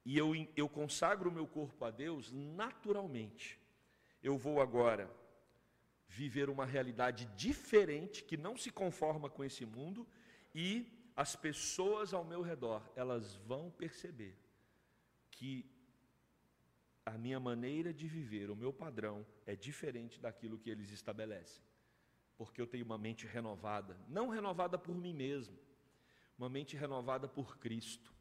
[0.05, 3.61] e eu, eu consagro o meu corpo a Deus, naturalmente,
[4.23, 5.09] eu vou agora
[6.09, 10.09] viver uma realidade diferente, que não se conforma com esse mundo,
[10.55, 14.35] e as pessoas ao meu redor, elas vão perceber
[15.31, 15.71] que
[17.05, 21.63] a minha maneira de viver, o meu padrão, é diferente daquilo que eles estabelecem.
[22.37, 25.59] Porque eu tenho uma mente renovada, não renovada por mim mesmo,
[26.39, 28.13] uma mente renovada por Cristo.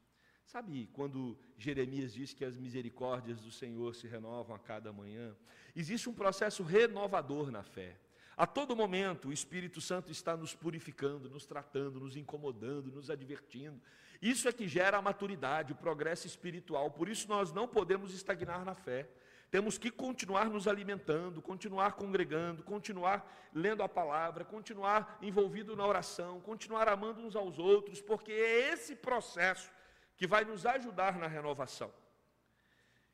[0.45, 5.36] Sabe quando Jeremias diz que as misericórdias do Senhor se renovam a cada manhã?
[5.75, 7.99] Existe um processo renovador na fé.
[8.36, 13.82] A todo momento o Espírito Santo está nos purificando, nos tratando, nos incomodando, nos advertindo.
[14.21, 16.91] Isso é que gera a maturidade, o progresso espiritual.
[16.91, 19.10] Por isso nós não podemos estagnar na fé.
[19.49, 26.41] Temos que continuar nos alimentando, continuar congregando, continuar lendo a palavra, continuar envolvido na oração,
[26.41, 29.71] continuar amando uns aos outros, porque é esse processo
[30.17, 31.93] que vai nos ajudar na renovação.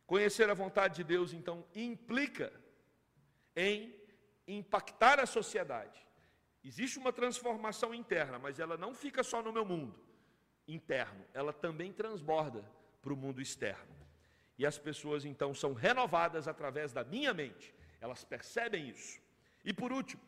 [0.07, 2.51] Conhecer a vontade de Deus, então, implica
[3.55, 3.95] em
[4.47, 6.03] impactar a sociedade.
[6.63, 9.99] Existe uma transformação interna, mas ela não fica só no meu mundo
[10.67, 12.63] interno, ela também transborda
[13.01, 14.02] para o mundo externo.
[14.57, 19.19] E as pessoas então são renovadas através da minha mente, elas percebem isso.
[19.63, 20.21] E por último,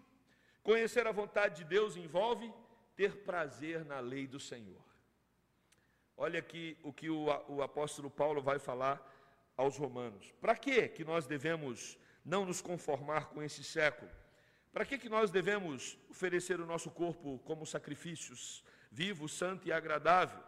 [0.63, 2.51] conhecer a vontade de Deus envolve
[2.95, 4.83] ter prazer na lei do Senhor.
[6.17, 9.05] Olha aqui o que o, o apóstolo Paulo vai falar
[9.57, 10.31] aos romanos.
[10.39, 14.09] Para que que nós devemos não nos conformar com esse século?
[14.71, 20.41] Para que que nós devemos oferecer o nosso corpo como sacrifícios vivo, santo e agradável?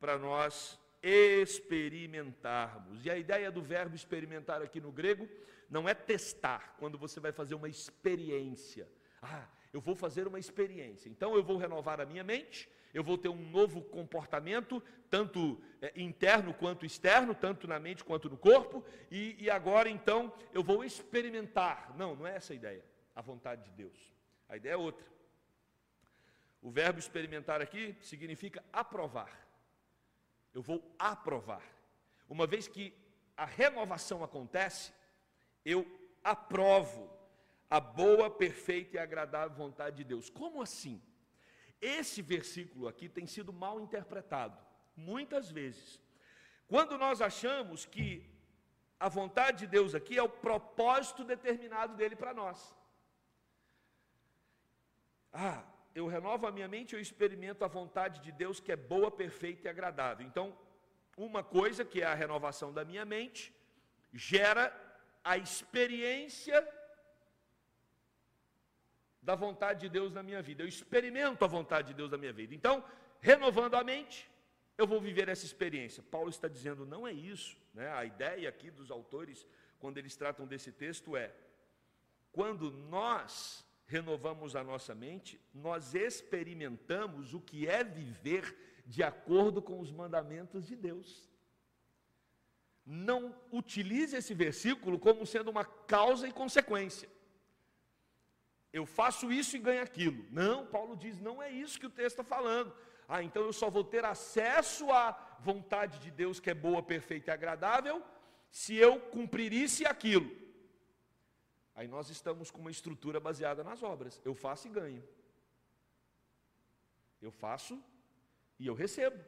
[0.00, 3.04] Para nós experimentarmos.
[3.04, 5.28] E a ideia do verbo experimentar aqui no grego
[5.68, 8.88] não é testar, quando você vai fazer uma experiência.
[9.20, 11.08] Ah, eu vou fazer uma experiência.
[11.08, 15.92] Então eu vou renovar a minha mente, eu vou ter um novo comportamento, tanto é,
[15.96, 20.84] interno quanto externo, tanto na mente quanto no corpo, e, e agora então eu vou
[20.84, 21.94] experimentar.
[21.96, 22.84] Não, não é essa a ideia,
[23.14, 24.12] a vontade de Deus.
[24.48, 25.06] A ideia é outra.
[26.60, 29.41] O verbo experimentar aqui significa aprovar.
[30.54, 31.62] Eu vou aprovar.
[32.28, 32.94] Uma vez que
[33.36, 34.92] a renovação acontece,
[35.64, 35.86] eu
[36.22, 37.10] aprovo
[37.68, 40.28] a boa, perfeita e agradável vontade de Deus.
[40.28, 41.00] Como assim?
[41.80, 44.56] Esse versículo aqui tem sido mal interpretado,
[44.94, 46.00] muitas vezes.
[46.68, 48.30] Quando nós achamos que
[49.00, 52.76] a vontade de Deus aqui é o propósito determinado dele para nós.
[55.32, 59.10] Ah, eu renovo a minha mente, eu experimento a vontade de Deus que é boa,
[59.10, 60.26] perfeita e agradável.
[60.26, 60.56] Então,
[61.16, 63.54] uma coisa que é a renovação da minha mente
[64.12, 64.72] gera
[65.22, 66.66] a experiência
[69.20, 70.62] da vontade de Deus na minha vida.
[70.62, 72.54] Eu experimento a vontade de Deus na minha vida.
[72.54, 72.84] Então,
[73.20, 74.28] renovando a mente,
[74.76, 76.02] eu vou viver essa experiência.
[76.02, 77.56] Paulo está dizendo, não é isso.
[77.72, 77.88] Né?
[77.92, 79.46] A ideia aqui dos autores,
[79.78, 81.32] quando eles tratam desse texto, é:
[82.32, 88.44] quando nós renovamos a nossa mente, nós experimentamos o que é viver
[88.86, 91.28] de acordo com os mandamentos de Deus.
[92.84, 97.08] Não utilize esse versículo como sendo uma causa e consequência
[98.72, 100.24] eu faço isso e ganho aquilo.
[100.30, 102.74] Não, Paulo diz, não é isso que o texto está falando.
[103.06, 107.30] Ah, então eu só vou ter acesso à vontade de Deus que é boa, perfeita
[107.30, 108.02] e agradável,
[108.50, 110.30] se eu cumprir isso e aquilo.
[111.74, 114.20] Aí nós estamos com uma estrutura baseada nas obras.
[114.24, 115.02] Eu faço e ganho.
[117.20, 117.82] Eu faço
[118.58, 119.22] e eu recebo.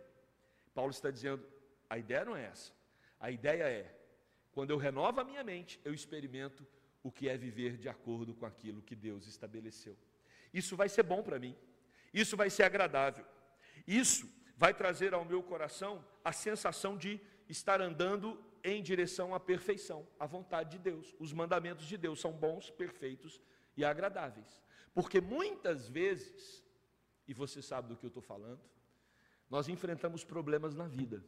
[0.75, 1.47] Paulo está dizendo,
[1.89, 2.73] a ideia não é essa.
[3.19, 4.01] A ideia é,
[4.53, 6.67] Quando eu renovo a minha mente, eu experimento
[7.03, 9.97] o que é viver de acordo com aquilo que Deus estabeleceu.
[10.53, 11.57] Isso vai ser bom para mim,
[12.13, 13.27] isso vai ser agradável,
[13.87, 20.09] isso vai trazer ao meu coração a sensação de estar andando em direção à perfeição,
[20.19, 21.15] à vontade de Deus.
[21.21, 23.39] Os mandamentos de Deus são bons, perfeitos
[23.77, 24.63] e agradáveis.
[24.95, 26.65] Porque muitas vezes,
[27.29, 28.63] e você sabe do que eu estou falando,
[29.51, 31.23] nós enfrentamos problemas na vida,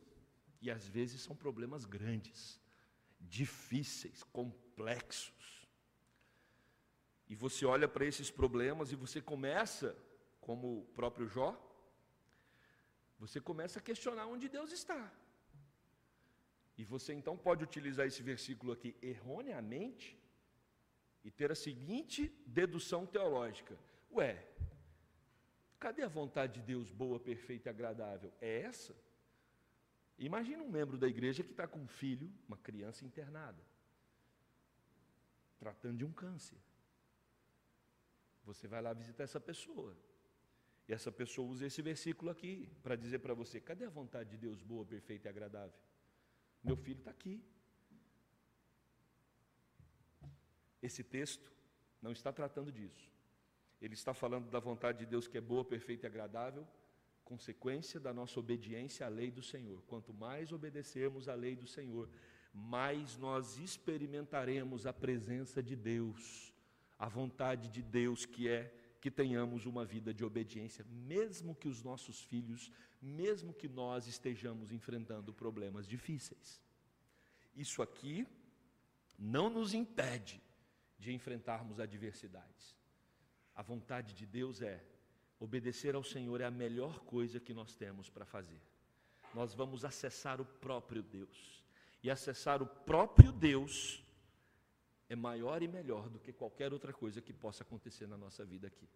[0.62, 2.58] e às vezes são problemas grandes,
[3.20, 5.68] difíceis, complexos.
[7.28, 9.94] E você olha para esses problemas e você começa,
[10.40, 11.54] como o próprio Jó,
[13.18, 15.12] você começa a questionar onde Deus está.
[16.76, 20.18] E você então pode utilizar esse versículo aqui erroneamente
[21.24, 23.78] e ter a seguinte dedução teológica:
[24.12, 24.46] Ué,
[25.78, 28.32] cadê a vontade de Deus boa, perfeita e agradável?
[28.40, 28.94] É essa?
[30.18, 33.62] Imagina um membro da igreja que está com um filho, uma criança internada,
[35.58, 36.58] tratando de um câncer.
[38.44, 39.96] Você vai lá visitar essa pessoa.
[40.88, 44.36] E essa pessoa usa esse versículo aqui para dizer para você: cadê a vontade de
[44.36, 45.74] Deus boa, perfeita e agradável?
[46.66, 47.40] Meu filho está aqui.
[50.82, 51.48] Esse texto
[52.02, 53.08] não está tratando disso.
[53.80, 56.66] Ele está falando da vontade de Deus que é boa, perfeita e agradável,
[57.24, 59.80] consequência da nossa obediência à lei do Senhor.
[59.86, 62.08] Quanto mais obedecermos à lei do Senhor,
[62.52, 66.52] mais nós experimentaremos a presença de Deus,
[66.98, 68.74] a vontade de Deus que é
[69.06, 74.72] que tenhamos uma vida de obediência, mesmo que os nossos filhos, mesmo que nós estejamos
[74.72, 76.60] enfrentando problemas difíceis.
[77.54, 78.26] Isso aqui
[79.16, 80.42] não nos impede
[80.98, 82.76] de enfrentarmos adversidades.
[83.54, 84.84] A vontade de Deus é
[85.38, 88.60] obedecer ao Senhor é a melhor coisa que nós temos para fazer.
[89.32, 91.62] Nós vamos acessar o próprio Deus.
[92.02, 94.02] E acessar o próprio Deus
[95.08, 98.66] é maior e melhor do que qualquer outra coisa que possa acontecer na nossa vida
[98.66, 98.88] aqui.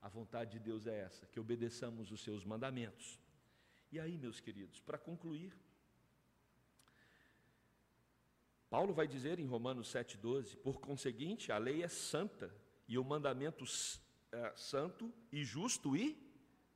[0.00, 3.20] A vontade de Deus é essa, que obedeçamos os seus mandamentos.
[3.92, 5.54] E aí, meus queridos, para concluir,
[8.70, 12.54] Paulo vai dizer em Romanos 7,12: por conseguinte, a lei é santa
[12.88, 13.64] e o mandamento
[14.32, 16.16] é, santo e justo e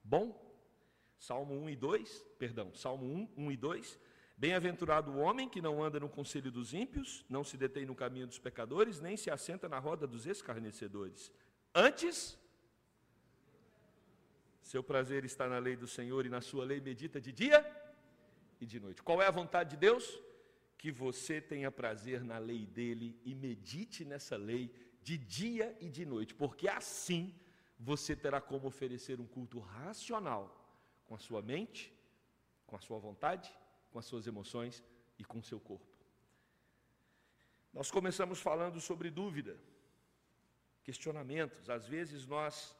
[0.02, 0.42] bom.
[1.18, 4.00] Salmo 1 e 2, perdão, Salmo 1, 1 e 2.
[4.36, 8.26] Bem-aventurado o homem que não anda no conselho dos ímpios, não se detém no caminho
[8.26, 11.32] dos pecadores, nem se assenta na roda dos escarnecedores.
[11.72, 12.36] Antes,
[14.60, 17.64] seu prazer está na lei do Senhor e na sua lei medita de dia
[18.60, 19.02] e de noite.
[19.02, 20.20] Qual é a vontade de Deus?
[20.76, 26.04] Que você tenha prazer na lei dele e medite nessa lei de dia e de
[26.04, 27.32] noite, porque assim
[27.78, 30.44] você terá como oferecer um culto racional
[31.04, 31.94] com a sua mente,
[32.66, 33.54] com a sua vontade
[33.94, 34.82] com as suas emoções
[35.16, 35.86] e com o seu corpo.
[37.72, 39.56] Nós começamos falando sobre dúvida,
[40.82, 41.70] questionamentos.
[41.70, 42.76] Às vezes nós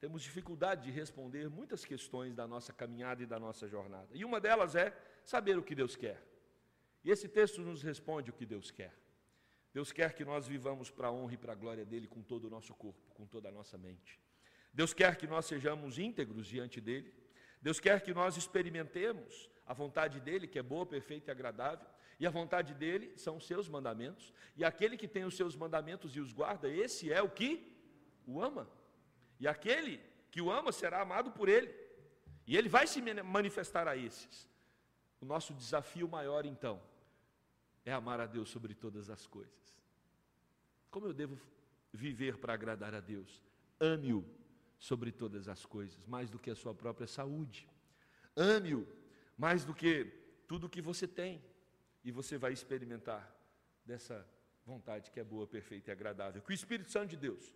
[0.00, 4.08] temos dificuldade de responder muitas questões da nossa caminhada e da nossa jornada.
[4.14, 6.18] E uma delas é saber o que Deus quer.
[7.04, 8.94] E esse texto nos responde o que Deus quer.
[9.74, 12.46] Deus quer que nós vivamos para a honra e para a glória dele com todo
[12.46, 14.18] o nosso corpo, com toda a nossa mente.
[14.72, 17.12] Deus quer que nós sejamos íntegros diante dele.
[17.64, 21.88] Deus quer que nós experimentemos a vontade dele, que é boa, perfeita e agradável,
[22.20, 26.14] e a vontade dele são os seus mandamentos, e aquele que tem os seus mandamentos
[26.14, 27.74] e os guarda, esse é o que
[28.26, 28.68] o ama.
[29.40, 29.98] E aquele
[30.30, 31.74] que o ama será amado por ele,
[32.46, 34.46] e ele vai se manifestar a esses.
[35.18, 36.82] O nosso desafio maior, então,
[37.82, 39.80] é amar a Deus sobre todas as coisas.
[40.90, 41.40] Como eu devo
[41.90, 43.42] viver para agradar a Deus?
[43.80, 44.43] Ame-o
[44.84, 47.66] sobre todas as coisas, mais do que a sua própria saúde.
[48.36, 48.86] Ame-o
[49.34, 50.04] mais do que
[50.46, 51.42] tudo que você tem,
[52.04, 53.34] e você vai experimentar
[53.82, 54.28] dessa
[54.66, 56.42] vontade que é boa, perfeita e agradável.
[56.42, 57.50] Que o Espírito Santo de Deus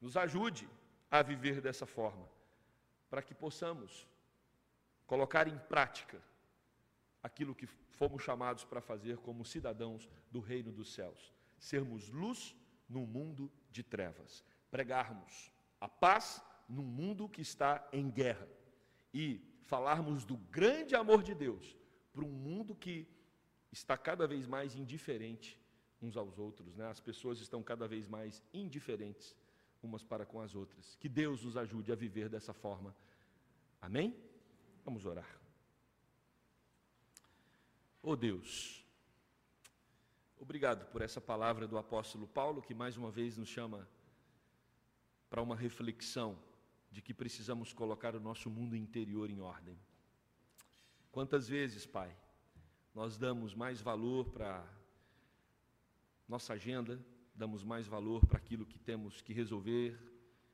[0.00, 0.68] nos ajude
[1.08, 2.28] a viver dessa forma,
[3.08, 4.04] para que possamos
[5.06, 6.20] colocar em prática
[7.22, 12.52] aquilo que fomos chamados para fazer como cidadãos do reino dos céus, sermos luz
[12.88, 18.48] no mundo de trevas, pregarmos a paz num mundo que está em guerra
[19.12, 21.76] e falarmos do grande amor de Deus
[22.12, 23.06] para um mundo que
[23.72, 25.60] está cada vez mais indiferente
[26.00, 26.86] uns aos outros, né?
[26.86, 29.34] As pessoas estão cada vez mais indiferentes
[29.82, 30.96] umas para com as outras.
[30.96, 32.94] Que Deus nos ajude a viver dessa forma.
[33.80, 34.16] Amém?
[34.84, 35.28] Vamos orar.
[38.02, 38.84] Oh Deus,
[40.38, 43.88] obrigado por essa palavra do apóstolo Paulo que mais uma vez nos chama
[45.30, 46.38] para uma reflexão
[46.94, 49.76] de que precisamos colocar o nosso mundo interior em ordem.
[51.10, 52.16] Quantas vezes, Pai,
[52.94, 54.64] nós damos mais valor para
[56.28, 59.98] nossa agenda, damos mais valor para aquilo que temos que resolver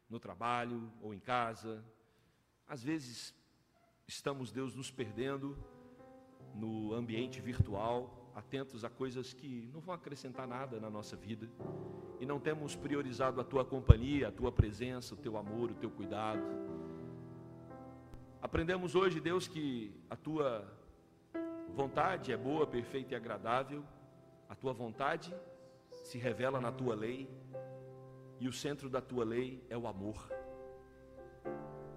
[0.09, 1.85] no trabalho ou em casa.
[2.67, 3.35] Às vezes
[4.07, 5.63] estamos, Deus, nos perdendo
[6.55, 11.49] no ambiente virtual, atentos a coisas que não vão acrescentar nada na nossa vida,
[12.19, 15.91] e não temos priorizado a tua companhia, a tua presença, o teu amor, o teu
[15.91, 16.43] cuidado.
[18.43, 20.67] Aprendemos hoje, Deus, que a tua
[21.75, 23.85] vontade é boa, perfeita e agradável,
[24.49, 25.35] a tua vontade
[25.91, 27.29] se revela na tua lei,
[28.39, 30.31] e o centro da tua lei é o amor.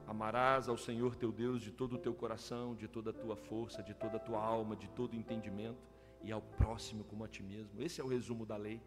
[0.05, 3.81] Amarás ao Senhor teu Deus de todo o teu coração, de toda a tua força,
[3.81, 5.92] de toda a tua alma, de todo o entendimento,
[6.23, 7.81] e ao próximo como a ti mesmo.
[7.81, 8.81] Esse é o resumo da lei.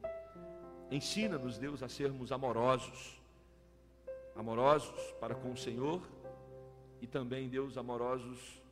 [0.91, 3.21] Ensina-nos, Deus, a sermos amorosos,
[4.35, 6.01] amorosos para com o Senhor
[7.01, 8.63] e também, Deus, amorosos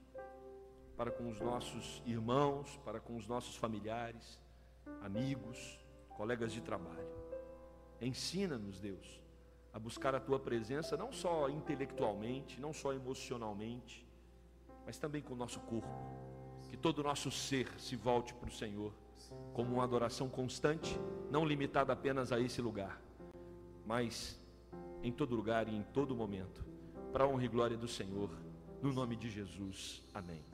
[0.97, 4.41] para com os nossos irmãos, para com os nossos familiares,
[5.03, 5.79] amigos,
[6.17, 7.09] colegas de trabalho.
[8.01, 9.21] Ensina-nos, Deus,
[9.73, 14.07] a buscar a tua presença não só intelectualmente, não só emocionalmente,
[14.87, 16.34] mas também com o nosso corpo.
[16.85, 18.93] Todo o nosso ser se volte para o Senhor
[19.55, 23.01] como uma adoração constante, não limitada apenas a esse lugar,
[23.87, 24.39] mas
[25.03, 26.63] em todo lugar e em todo momento,
[27.11, 28.29] para a honra e glória do Senhor,
[28.83, 30.03] no nome de Jesus.
[30.13, 30.45] Amém.